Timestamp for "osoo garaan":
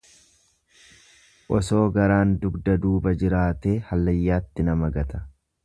1.57-2.33